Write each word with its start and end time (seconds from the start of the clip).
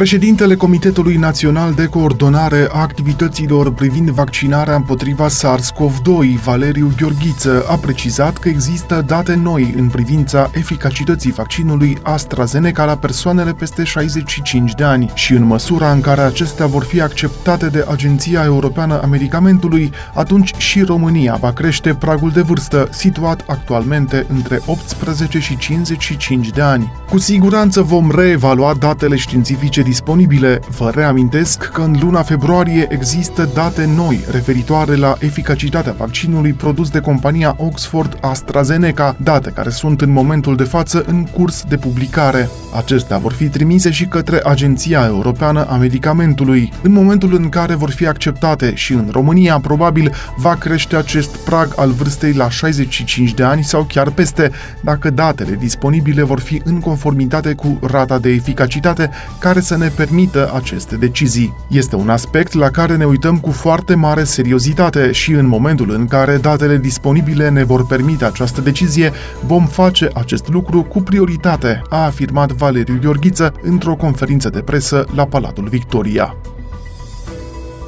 Președintele 0.00 0.54
Comitetului 0.54 1.16
Național 1.16 1.72
de 1.72 1.86
Coordonare 1.86 2.68
a 2.72 2.80
Activităților 2.80 3.72
privind 3.72 4.10
vaccinarea 4.10 4.74
împotriva 4.74 5.26
SARS-CoV-2, 5.28 6.42
Valeriu 6.44 6.92
Gheorghiță, 6.96 7.64
a 7.68 7.74
precizat 7.74 8.38
că 8.38 8.48
există 8.48 9.04
date 9.06 9.34
noi 9.34 9.74
în 9.76 9.88
privința 9.88 10.50
eficacității 10.54 11.30
vaccinului 11.30 11.98
AstraZeneca 12.02 12.84
la 12.84 12.96
persoanele 12.96 13.52
peste 13.52 13.84
65 13.84 14.74
de 14.74 14.84
ani 14.84 15.10
și 15.14 15.32
în 15.32 15.42
măsura 15.42 15.92
în 15.92 16.00
care 16.00 16.20
acestea 16.20 16.66
vor 16.66 16.84
fi 16.84 17.00
acceptate 17.00 17.66
de 17.66 17.84
Agenția 17.90 18.42
Europeană 18.44 19.00
a 19.02 19.06
Medicamentului, 19.06 19.92
atunci 20.14 20.54
și 20.56 20.82
România 20.82 21.36
va 21.40 21.52
crește 21.52 21.94
pragul 21.94 22.30
de 22.30 22.40
vârstă 22.40 22.88
situat 22.92 23.44
actualmente 23.46 24.26
între 24.28 24.60
18 24.66 25.38
și 25.38 25.56
55 25.56 26.48
de 26.48 26.60
ani. 26.60 26.92
Cu 27.08 27.18
siguranță 27.18 27.82
vom 27.82 28.10
reevalua 28.10 28.74
datele 28.78 29.16
științifice 29.16 29.82
disponibile. 29.90 30.60
Vă 30.78 30.90
reamintesc 30.94 31.64
că 31.64 31.82
în 31.82 31.96
luna 32.00 32.22
februarie 32.22 32.86
există 32.90 33.48
date 33.54 33.84
noi 33.96 34.24
referitoare 34.30 34.94
la 34.96 35.16
eficacitatea 35.18 35.94
vaccinului 35.98 36.52
produs 36.52 36.90
de 36.90 37.00
compania 37.00 37.54
Oxford 37.58 38.18
AstraZeneca, 38.20 39.16
date 39.22 39.50
care 39.50 39.70
sunt 39.70 40.00
în 40.00 40.10
momentul 40.10 40.56
de 40.56 40.64
față 40.64 41.04
în 41.06 41.24
curs 41.24 41.64
de 41.68 41.76
publicare. 41.76 42.48
Acestea 42.76 43.18
vor 43.18 43.32
fi 43.32 43.48
trimise 43.48 43.90
și 43.90 44.06
către 44.06 44.40
Agenția 44.44 45.04
Europeană 45.06 45.64
a 45.64 45.76
Medicamentului. 45.76 46.72
În 46.82 46.92
momentul 46.92 47.34
în 47.34 47.48
care 47.48 47.74
vor 47.74 47.90
fi 47.90 48.06
acceptate 48.06 48.74
și 48.74 48.92
în 48.92 49.08
România, 49.12 49.58
probabil 49.58 50.12
va 50.36 50.54
crește 50.54 50.96
acest 50.96 51.36
prag 51.36 51.72
al 51.76 51.90
vârstei 51.90 52.32
la 52.32 52.50
65 52.50 53.34
de 53.34 53.42
ani 53.42 53.64
sau 53.64 53.82
chiar 53.82 54.10
peste, 54.10 54.50
dacă 54.80 55.10
datele 55.10 55.56
disponibile 55.60 56.22
vor 56.22 56.40
fi 56.40 56.60
în 56.64 56.80
conformitate 56.80 57.54
cu 57.54 57.78
rata 57.82 58.18
de 58.18 58.28
eficacitate 58.28 59.10
care 59.38 59.60
să 59.60 59.76
ne 59.80 59.88
permită 59.88 60.52
aceste 60.54 60.96
decizii. 60.96 61.54
Este 61.68 61.96
un 61.96 62.08
aspect 62.08 62.52
la 62.52 62.70
care 62.70 62.96
ne 62.96 63.04
uităm 63.04 63.38
cu 63.38 63.50
foarte 63.50 63.94
mare 63.94 64.24
seriozitate 64.24 65.12
și 65.12 65.32
în 65.32 65.46
momentul 65.46 65.90
în 65.90 66.06
care 66.06 66.36
datele 66.36 66.76
disponibile 66.76 67.48
ne 67.48 67.64
vor 67.64 67.86
permite 67.86 68.24
această 68.24 68.60
decizie, 68.60 69.12
vom 69.46 69.66
face 69.66 70.10
acest 70.14 70.48
lucru 70.48 70.82
cu 70.82 71.02
prioritate, 71.02 71.82
a 71.88 72.04
afirmat 72.04 72.52
Valeriu 72.52 72.98
Gheorghiță 73.00 73.52
într-o 73.62 73.94
conferință 73.94 74.50
de 74.50 74.60
presă 74.60 75.04
la 75.14 75.24
Palatul 75.24 75.68
Victoria. 75.68 76.36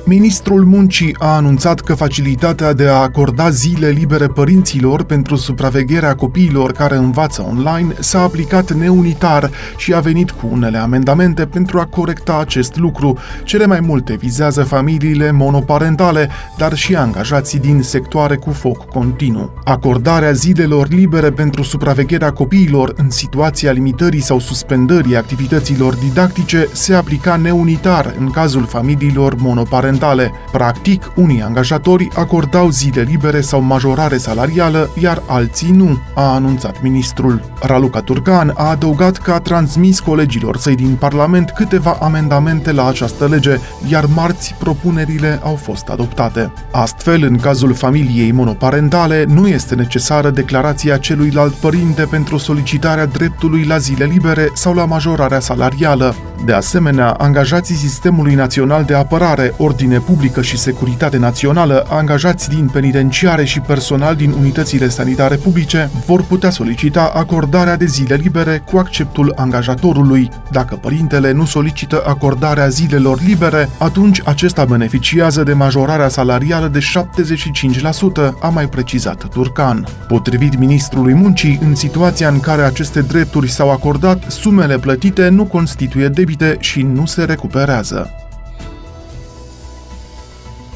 Ministrul 0.05 0.65
Muncii 0.65 1.17
a 1.19 1.27
anunțat 1.27 1.81
că 1.81 1.95
facilitatea 1.95 2.73
de 2.73 2.89
a 2.89 2.95
acorda 2.95 3.51
zile 3.51 3.89
libere 3.89 4.27
părinților 4.27 5.03
pentru 5.03 5.37
supravegherea 5.37 6.15
copiilor 6.15 6.73
care 6.73 6.97
învață 6.97 7.47
online 7.51 7.95
s-a 7.99 8.23
aplicat 8.23 8.73
neunitar 8.73 9.51
și 9.77 9.95
a 9.95 10.01
venit 10.01 10.31
cu 10.31 10.49
unele 10.51 10.79
amendamente 10.79 11.47
pentru 11.47 11.79
a 11.79 11.85
corecta 11.85 12.39
acest 12.39 12.77
lucru. 12.77 13.19
Cele 13.45 13.67
mai 13.67 13.81
multe 13.81 14.15
vizează 14.15 14.63
familiile 14.63 15.31
monoparentale, 15.31 16.29
dar 16.57 16.75
și 16.75 16.95
angajații 16.95 17.59
din 17.59 17.83
sectoare 17.83 18.37
cu 18.37 18.51
foc 18.51 18.85
continuu. 18.85 19.53
Acordarea 19.65 20.33
zilelor 20.33 20.89
libere 20.89 21.31
pentru 21.31 21.63
supravegherea 21.63 22.31
copiilor 22.31 22.93
în 22.97 23.11
situația 23.11 23.73
limitării 23.73 24.21
sau 24.21 24.39
suspendării 24.39 25.17
activităților 25.17 25.95
didactice 25.95 26.69
se 26.73 26.95
aplica 26.95 27.37
neunitar 27.37 28.15
în 28.19 28.31
cazul 28.31 28.65
familiilor 28.65 29.35
monoparentale 29.37 29.91
fundamentale. 29.93 30.33
Practic, 30.53 31.13
unii 31.15 31.43
angajatori 31.43 32.09
acordau 32.15 32.71
zile 32.71 33.03
libere 33.03 33.41
sau 33.41 33.61
majorare 33.61 34.17
salarială, 34.17 34.91
iar 35.01 35.23
alții 35.27 35.71
nu, 35.71 35.99
a 36.15 36.35
anunțat 36.35 36.83
ministrul. 36.83 37.41
Raluca 37.61 38.01
Turcan 38.01 38.53
a 38.57 38.69
adăugat 38.69 39.17
că 39.17 39.33
a 39.33 39.39
transmis 39.39 40.01
colegilor 40.01 40.57
săi 40.57 40.75
din 40.75 40.97
Parlament 40.99 41.51
câteva 41.51 41.99
amendamente 42.01 42.73
la 42.73 42.89
această 42.89 43.27
lege, 43.27 43.59
iar 43.89 44.05
marți 44.15 44.55
propunerile 44.59 45.41
au 45.43 45.55
fost 45.55 45.89
adoptate. 45.89 46.53
Astfel, 46.73 47.23
în 47.23 47.39
cazul 47.39 47.75
familiei 47.75 48.33
monoparentale, 48.33 49.25
nu 49.29 49.49
este 49.49 49.75
necesară 49.75 50.31
declarația 50.31 50.97
celuilalt 50.97 51.53
părinte 51.53 52.03
pentru 52.03 52.37
solicitarea 52.37 53.07
dreptului 53.07 53.65
la 53.65 53.79
zile 53.79 54.05
libere 54.05 54.51
sau 54.55 54.75
la 54.75 54.85
majorarea 54.85 55.41
salarială. 55.41 56.15
De 56.45 56.53
asemenea, 56.53 57.11
angajații 57.11 57.75
Sistemului 57.75 58.35
Național 58.35 58.85
de 58.85 58.95
Apărare, 58.95 59.55
Ordine 59.57 59.99
Publică 59.99 60.43
și 60.43 60.59
Securitate 60.59 61.17
Națională, 61.17 61.87
angajați 61.89 62.49
din 62.49 62.69
penitenciare 62.73 63.45
și 63.45 63.61
personal 63.61 64.15
din 64.15 64.31
unitățile 64.31 64.89
sanitare 64.89 65.37
publice, 65.37 65.91
vor 66.07 66.23
putea 66.23 66.51
solicita 66.51 67.13
acordarea 67.15 67.77
de 67.77 67.85
zile 67.85 68.15
libere 68.15 68.63
cu 68.71 68.77
acceptul 68.77 69.33
angajatorului. 69.37 70.31
Dacă 70.51 70.75
părintele 70.75 71.33
nu 71.33 71.45
solicită 71.45 72.03
acordarea 72.07 72.69
zilelor 72.69 73.21
libere, 73.23 73.69
atunci 73.79 74.21
acesta 74.25 74.65
beneficiază 74.65 75.43
de 75.43 75.53
majorarea 75.53 76.09
salarială 76.09 76.69
de 76.69 76.79
75%, 76.79 78.33
a 78.41 78.49
mai 78.49 78.67
precizat 78.67 79.29
Turcan. 79.29 79.87
Potrivit 80.09 80.59
ministrului 80.59 81.15
muncii, 81.15 81.59
în 81.63 81.75
situația 81.75 82.29
în 82.29 82.41
care 82.41 82.63
aceste 82.63 83.01
drepturi 83.01 83.51
s-au 83.51 83.71
acordat, 83.71 84.25
sumele 84.29 84.79
plătite 84.79 85.29
nu 85.29 85.45
constituie 85.45 86.09
debit 86.09 86.32
debite 86.37 86.57
și 86.61 86.83
nu 86.83 87.07
se 87.07 87.25
recuperează. 87.25 88.11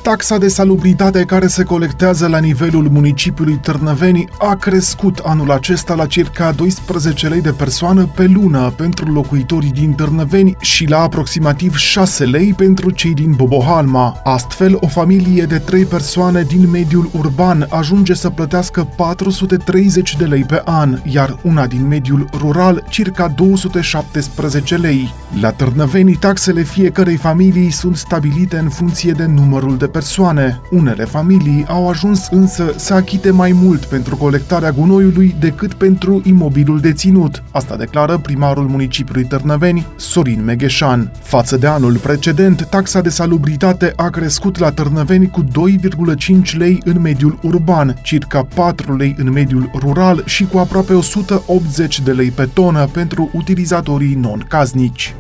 Taxa 0.06 0.39
de 0.39 0.49
salubritate 0.49 1.25
care 1.25 1.47
se 1.47 1.62
colectează 1.65 2.27
la 2.27 2.39
nivelul 2.39 2.89
municipiului 2.91 3.59
Târnăveni 3.62 4.28
a 4.39 4.55
crescut 4.55 5.19
anul 5.19 5.50
acesta 5.50 5.94
la 5.94 6.06
circa 6.06 6.53
12 6.53 7.28
lei 7.28 7.41
de 7.41 7.53
persoană 7.53 8.09
pe 8.15 8.25
lună 8.25 8.72
pentru 8.77 9.12
locuitorii 9.12 9.71
din 9.71 9.93
Târnăveni 9.93 10.56
și 10.61 10.89
la 10.89 10.99
aproximativ 11.00 11.77
6 11.77 12.25
lei 12.25 12.53
pentru 12.53 12.91
cei 12.91 13.15
din 13.15 13.33
Bobohalma. 13.37 14.21
Astfel, 14.25 14.77
o 14.81 14.87
familie 14.87 15.45
de 15.45 15.59
3 15.59 15.84
persoane 15.84 16.43
din 16.43 16.71
mediul 16.71 17.11
urban 17.12 17.66
ajunge 17.71 18.15
să 18.15 18.31
plătească 18.31 18.89
430 18.97 20.16
de 20.16 20.25
lei 20.25 20.45
pe 20.45 20.62
an, 20.65 21.00
iar 21.05 21.39
una 21.43 21.66
din 21.66 21.87
mediul 21.87 22.28
rural 22.33 22.84
circa 22.89 23.28
217 23.28 24.77
lei. 24.77 25.15
La 25.41 25.50
Târnăveni, 25.50 26.15
taxele 26.15 26.62
fiecărei 26.62 27.16
familii 27.16 27.71
sunt 27.71 27.97
stabilite 27.97 28.56
în 28.56 28.69
funcție 28.69 29.12
de 29.12 29.25
numărul 29.25 29.77
de 29.77 29.95
persoane. 29.97 30.61
Unele 30.71 31.05
familii 31.05 31.65
au 31.69 31.89
ajuns 31.89 32.29
însă 32.31 32.73
să 32.77 32.95
achite 32.95 33.31
mai 33.31 33.53
mult 33.53 33.84
pentru 33.84 34.17
colectarea 34.17 34.71
gunoiului 34.71 35.37
decât 35.41 35.75
pentru 35.75 36.23
imobilul 36.25 36.81
deținut. 36.81 37.43
Asta 37.51 37.77
declară 37.77 38.19
primarul 38.19 38.69
municipiului 38.69 39.25
Târnăveni, 39.25 39.87
Sorin 39.97 40.45
Megheșan. 40.45 41.12
Față 41.23 41.57
de 41.57 41.67
anul 41.67 41.97
precedent, 41.97 42.65
taxa 42.65 43.01
de 43.01 43.09
salubritate 43.09 43.93
a 43.97 44.09
crescut 44.09 44.59
la 44.59 44.71
Târnăveni 44.71 45.31
cu 45.31 45.45
2,5 45.45 46.57
lei 46.57 46.83
în 46.84 47.01
mediul 47.01 47.39
urban, 47.43 47.97
circa 48.03 48.47
4 48.55 48.97
lei 48.97 49.15
în 49.19 49.31
mediul 49.31 49.71
rural 49.75 50.23
și 50.25 50.47
cu 50.47 50.59
aproape 50.59 50.93
180 50.93 52.01
de 52.01 52.13
lei 52.13 52.31
pe 52.31 52.49
tonă 52.53 52.87
pentru 52.93 53.31
utilizatorii 53.33 54.15
non-caznici. 54.15 55.15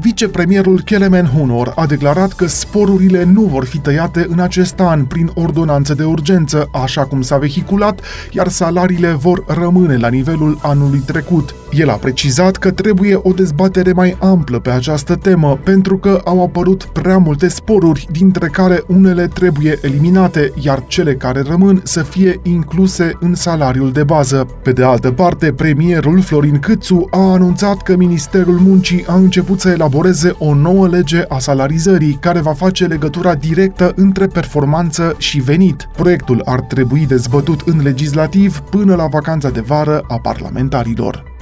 Vicepremierul 0.00 0.80
Kelemen 0.80 1.26
Hunor 1.26 1.72
a 1.76 1.86
declarat 1.86 2.32
că 2.32 2.46
sporurile 2.46 3.24
nu 3.24 3.42
vor 3.42 3.64
fi 3.64 3.78
tăiate 3.78 4.26
în 4.28 4.38
acest 4.38 4.80
an 4.80 5.04
prin 5.04 5.30
ordonanță 5.34 5.94
de 5.94 6.04
urgență, 6.04 6.68
așa 6.72 7.06
cum 7.06 7.22
s-a 7.22 7.38
vehiculat, 7.38 8.00
iar 8.30 8.48
salariile 8.48 9.12
vor 9.12 9.44
rămâne 9.46 9.96
la 9.96 10.08
nivelul 10.08 10.58
anului 10.62 10.98
trecut. 10.98 11.54
El 11.76 11.90
a 11.90 11.94
precizat 11.94 12.56
că 12.56 12.70
trebuie 12.70 13.20
o 13.22 13.32
dezbatere 13.32 13.92
mai 13.92 14.16
amplă 14.20 14.58
pe 14.58 14.70
această 14.70 15.14
temă, 15.14 15.58
pentru 15.64 15.98
că 15.98 16.20
au 16.24 16.42
apărut 16.42 16.84
prea 16.84 17.18
multe 17.18 17.48
sporuri, 17.48 18.06
dintre 18.10 18.46
care 18.48 18.82
unele 18.86 19.26
trebuie 19.26 19.78
eliminate, 19.82 20.52
iar 20.60 20.84
cele 20.86 21.14
care 21.14 21.42
rămân 21.42 21.80
să 21.84 22.02
fie 22.02 22.40
incluse 22.42 23.16
în 23.20 23.34
salariul 23.34 23.92
de 23.92 24.04
bază. 24.04 24.46
Pe 24.62 24.72
de 24.72 24.84
altă 24.84 25.10
parte, 25.10 25.52
premierul 25.52 26.20
Florin 26.20 26.58
Câțu 26.58 27.06
a 27.10 27.32
anunțat 27.32 27.82
că 27.82 27.96
Ministerul 27.96 28.58
Muncii 28.58 29.04
a 29.06 29.14
început 29.14 29.60
să 29.60 29.68
elaboreze 29.68 30.34
o 30.38 30.54
nouă 30.54 30.88
lege 30.88 31.24
a 31.28 31.38
salarizării 31.38 32.18
care 32.20 32.40
va 32.40 32.52
face 32.52 32.86
legătura 32.86 33.34
directă 33.34 33.92
între 33.96 34.26
performanță 34.26 35.14
și 35.18 35.40
venit. 35.40 35.88
Proiectul 35.96 36.42
ar 36.44 36.60
trebui 36.60 37.06
dezbătut 37.06 37.60
în 37.60 37.82
legislativ 37.82 38.58
până 38.58 38.94
la 38.94 39.06
vacanța 39.06 39.50
de 39.50 39.60
vară 39.60 40.04
a 40.08 40.18
parlamentarilor. 40.18 41.33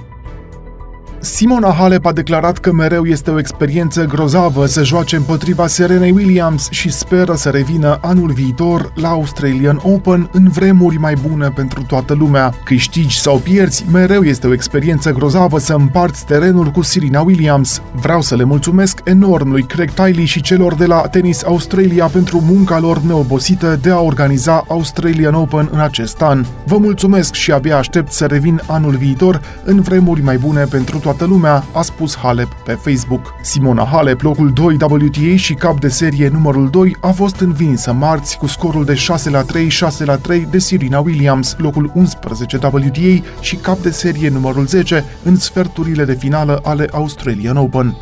Simona 1.24 1.72
Halep 1.72 2.06
a 2.06 2.12
declarat 2.12 2.58
că 2.58 2.72
mereu 2.72 3.04
este 3.04 3.30
o 3.30 3.38
experiență 3.38 4.04
grozavă 4.04 4.66
să 4.66 4.84
joace 4.84 5.16
împotriva 5.16 5.66
Serenei 5.66 6.10
Williams 6.10 6.68
și 6.70 6.90
speră 6.90 7.34
să 7.34 7.48
revină 7.48 7.98
anul 8.00 8.32
viitor 8.32 8.92
la 8.94 9.08
Australian 9.08 9.80
Open 9.82 10.28
în 10.32 10.48
vremuri 10.48 10.96
mai 10.96 11.14
bune 11.28 11.48
pentru 11.54 11.82
toată 11.82 12.14
lumea. 12.14 12.54
Câștigi 12.64 13.20
sau 13.20 13.38
pierzi, 13.38 13.84
mereu 13.92 14.22
este 14.22 14.46
o 14.46 14.52
experiență 14.52 15.10
grozavă 15.10 15.58
să 15.58 15.72
împarți 15.72 16.26
terenul 16.26 16.66
cu 16.66 16.82
Serena 16.82 17.20
Williams. 17.20 17.82
Vreau 17.92 18.20
să 18.20 18.36
le 18.36 18.44
mulțumesc 18.44 19.00
enorm 19.04 19.50
lui 19.50 19.62
Craig 19.62 19.90
Tiley 19.90 20.24
și 20.24 20.40
celor 20.40 20.74
de 20.74 20.86
la 20.86 21.00
Tennis 21.00 21.44
Australia 21.44 22.06
pentru 22.06 22.40
munca 22.40 22.78
lor 22.78 22.98
neobosită 22.98 23.78
de 23.82 23.90
a 23.90 24.00
organiza 24.00 24.64
Australian 24.68 25.34
Open 25.34 25.68
în 25.72 25.80
acest 25.80 26.22
an. 26.22 26.44
Vă 26.64 26.76
mulțumesc 26.76 27.34
și 27.34 27.52
abia 27.52 27.76
aștept 27.76 28.12
să 28.12 28.26
revin 28.26 28.60
anul 28.66 28.96
viitor 28.96 29.40
în 29.64 29.80
vremuri 29.80 30.22
mai 30.22 30.36
bune 30.36 30.64
pentru 30.64 30.98
toată 30.98 31.10
toată 31.12 31.32
lumea, 31.32 31.64
a 31.72 31.82
spus 31.82 32.16
Halep 32.16 32.52
pe 32.64 32.72
Facebook. 32.72 33.34
Simona 33.42 33.84
Halep, 33.84 34.20
locul 34.20 34.50
2 34.52 34.76
WTA 34.80 35.36
și 35.36 35.54
cap 35.54 35.80
de 35.80 35.88
serie 35.88 36.28
numărul 36.28 36.70
2, 36.70 36.96
a 37.00 37.10
fost 37.10 37.40
învinsă 37.40 37.92
marți 37.92 38.38
cu 38.38 38.46
scorul 38.46 38.84
de 38.84 38.94
6 38.94 39.30
la 39.30 39.42
3, 39.42 39.68
6 39.68 40.04
la 40.04 40.16
3 40.16 40.46
de 40.50 40.58
Serena 40.58 40.98
Williams, 40.98 41.56
locul 41.58 41.90
11 41.94 42.56
WTA 42.56 43.24
și 43.40 43.56
cap 43.56 43.78
de 43.78 43.90
serie 43.90 44.28
numărul 44.28 44.66
10 44.66 45.04
în 45.22 45.36
sferturile 45.36 46.04
de 46.04 46.14
finală 46.14 46.60
ale 46.62 46.88
Australian 46.92 47.56
Open. 47.56 47.96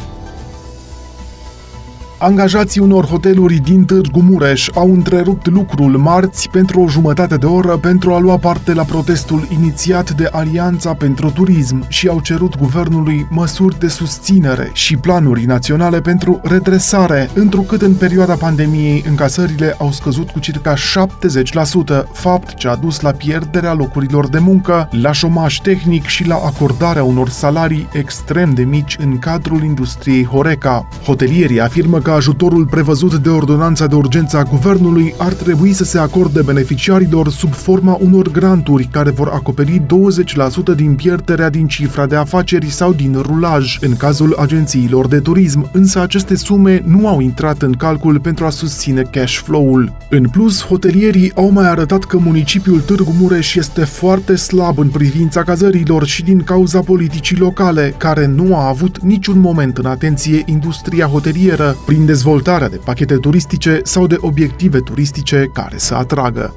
Angajații 2.22 2.80
unor 2.80 3.04
hoteluri 3.04 3.56
din 3.56 3.84
Târgu 3.84 4.20
Mureș 4.20 4.68
au 4.74 4.92
întrerupt 4.92 5.48
lucrul 5.48 5.96
marți 5.96 6.48
pentru 6.48 6.80
o 6.80 6.88
jumătate 6.88 7.36
de 7.36 7.46
oră 7.46 7.76
pentru 7.76 8.12
a 8.12 8.18
lua 8.18 8.36
parte 8.36 8.72
la 8.74 8.82
protestul 8.82 9.46
inițiat 9.58 10.10
de 10.10 10.28
Alianța 10.30 10.94
pentru 10.94 11.30
Turism 11.30 11.84
și 11.88 12.08
au 12.08 12.20
cerut 12.20 12.58
guvernului 12.58 13.26
măsuri 13.30 13.78
de 13.78 13.88
susținere 13.88 14.70
și 14.72 14.96
planuri 14.96 15.44
naționale 15.44 16.00
pentru 16.00 16.40
redresare, 16.42 17.30
întrucât 17.34 17.82
în 17.82 17.94
perioada 17.94 18.34
pandemiei 18.34 19.04
încasările 19.08 19.74
au 19.78 19.92
scăzut 19.92 20.30
cu 20.30 20.38
circa 20.38 20.74
70%, 20.74 22.06
fapt 22.12 22.54
ce 22.54 22.68
a 22.68 22.76
dus 22.76 23.00
la 23.00 23.10
pierderea 23.10 23.72
locurilor 23.72 24.28
de 24.28 24.38
muncă, 24.38 24.88
la 24.90 25.12
șomaj 25.12 25.58
tehnic 25.58 26.06
și 26.06 26.26
la 26.26 26.34
acordarea 26.34 27.04
unor 27.04 27.28
salarii 27.28 27.88
extrem 27.92 28.50
de 28.50 28.62
mici 28.62 28.96
în 29.00 29.18
cadrul 29.18 29.62
industriei 29.62 30.24
Horeca. 30.24 30.88
Hotelierii 31.04 31.60
afirmă 31.60 31.98
că 31.98 32.09
că 32.10 32.16
ajutorul 32.16 32.66
prevăzut 32.66 33.14
de 33.14 33.28
ordonanța 33.28 33.86
de 33.86 33.94
urgență 33.94 34.36
a 34.36 34.42
guvernului 34.42 35.14
ar 35.18 35.32
trebui 35.32 35.72
să 35.72 35.84
se 35.84 35.98
acorde 35.98 36.42
beneficiarilor 36.42 37.28
sub 37.28 37.54
forma 37.54 37.98
unor 38.00 38.30
granturi 38.30 38.84
care 38.84 39.10
vor 39.10 39.28
acoperi 39.28 39.82
20% 40.72 40.74
din 40.76 40.94
pierderea 40.94 41.50
din 41.50 41.66
cifra 41.66 42.06
de 42.06 42.16
afaceri 42.16 42.70
sau 42.70 42.92
din 42.92 43.16
rulaj. 43.26 43.78
În 43.80 43.96
cazul 43.96 44.36
agențiilor 44.38 45.08
de 45.08 45.18
turism, 45.18 45.70
însă 45.72 46.00
aceste 46.00 46.36
sume 46.36 46.82
nu 46.86 47.08
au 47.08 47.20
intrat 47.20 47.62
în 47.62 47.72
calcul 47.72 48.20
pentru 48.20 48.44
a 48.44 48.50
susține 48.50 49.02
cash 49.02 49.36
flow-ul. 49.36 49.92
În 50.08 50.28
plus, 50.28 50.64
hotelierii 50.64 51.32
au 51.34 51.50
mai 51.50 51.68
arătat 51.68 52.04
că 52.04 52.18
municipiul 52.18 52.80
Târgu 52.80 53.14
Mureș 53.20 53.54
este 53.54 53.84
foarte 53.84 54.36
slab 54.36 54.78
în 54.78 54.88
privința 54.88 55.42
cazărilor 55.42 56.04
și 56.04 56.22
din 56.22 56.42
cauza 56.42 56.80
politicii 56.80 57.36
locale, 57.36 57.94
care 57.96 58.26
nu 58.26 58.56
a 58.56 58.68
avut 58.68 59.00
niciun 59.02 59.38
moment 59.38 59.78
în 59.78 59.86
atenție 59.86 60.42
industria 60.46 61.06
hotelieră, 61.06 61.76
prin 61.86 61.99
prin 62.00 62.12
dezvoltarea 62.12 62.68
de 62.68 62.76
pachete 62.76 63.16
turistice 63.16 63.80
sau 63.82 64.06
de 64.06 64.16
obiective 64.20 64.80
turistice 64.80 65.50
care 65.52 65.76
să 65.76 65.94
atragă. 65.94 66.54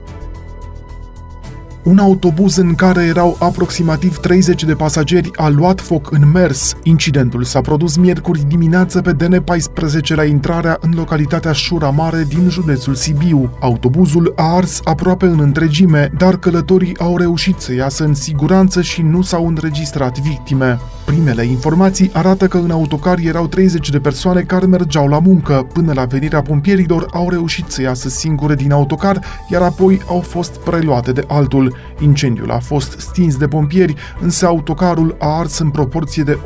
Un 1.84 1.98
autobuz 1.98 2.56
în 2.56 2.76
care 2.76 3.04
erau 3.04 3.36
aproximativ 3.40 4.18
30 4.18 4.64
de 4.64 4.74
pasageri 4.74 5.30
a 5.36 5.48
luat 5.48 5.82
foc 5.82 6.12
în 6.12 6.32
mers. 6.32 6.76
Incidentul 6.84 7.44
s-a 7.44 7.62
produs 7.62 7.96
miercuri 7.96 8.44
dimineață 8.48 9.02
pe 9.02 9.16
DN14 9.16 10.16
la 10.16 10.24
intrarea 10.24 10.78
în 10.82 10.92
localitatea 10.96 11.52
Șura 11.52 11.90
Mare 11.90 12.26
din 12.28 12.50
județul 12.50 12.96
Sibiu. 12.96 13.58
Autobuzul 13.60 14.34
a 14.36 14.56
ars 14.56 14.80
aproape 14.84 15.26
în 15.26 15.40
întregime, 15.40 16.12
dar 16.18 16.38
călătorii 16.38 16.98
au 17.00 17.18
reușit 17.18 17.60
să 17.60 17.74
iasă 17.74 18.04
în 18.04 18.14
siguranță 18.14 18.82
și 18.82 19.02
nu 19.02 19.22
s-au 19.22 19.48
înregistrat 19.48 20.20
victime. 20.20 20.80
Primele 21.06 21.46
informații 21.46 22.10
arată 22.14 22.48
că 22.48 22.58
în 22.58 22.72
autocar 22.72 23.18
erau 23.20 23.48
30 23.48 23.90
de 23.90 24.00
persoane 24.00 24.42
care 24.42 24.66
mergeau 24.66 25.08
la 25.08 25.20
muncă. 25.20 25.68
Până 25.74 25.94
la 25.94 26.06
venirea 26.06 26.42
pompierilor 26.42 27.08
au 27.14 27.30
reușit 27.30 27.66
să 27.68 27.82
iasă 27.82 28.10
singure 28.10 28.56
din 28.56 28.72
autocar, 28.72 29.20
iar 29.50 29.62
apoi 29.62 30.02
au 30.08 30.20
fost 30.20 30.52
preluate 30.52 31.12
de 31.12 31.24
altul. 31.28 31.73
Incendiul 32.00 32.52
a 32.52 32.60
fost 32.60 33.00
stins 33.00 33.38
de 33.38 33.48
pompieri, 33.48 33.96
însă 34.20 34.46
autocarul 34.46 35.16
a 35.20 35.28
ars 35.28 35.58
în 35.58 35.70
proporție 35.70 36.24
de 36.24 36.40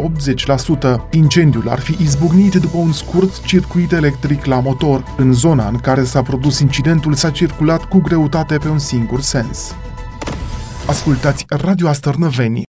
80%. 0.98 1.10
Incendiul 1.12 1.70
ar 1.70 1.80
fi 1.80 1.98
izbucnit 2.02 2.56
după 2.56 2.78
un 2.78 2.92
scurt 2.92 3.42
circuit 3.42 3.92
electric 3.92 4.46
la 4.46 4.60
motor. 4.60 5.04
În 5.18 5.34
zona 5.34 5.68
în 5.68 5.78
care 5.78 6.04
s-a 6.04 6.22
produs 6.22 6.60
incidentul 6.60 7.14
s-a 7.14 7.30
circulat 7.30 7.86
cu 7.86 7.98
greutate 7.98 8.58
pe 8.58 8.68
un 8.68 8.80
singur 8.80 9.22
sens. 9.22 9.76
Ascultați 10.88 11.46
Radio 11.48 11.88
Astărnăveni 11.88 12.66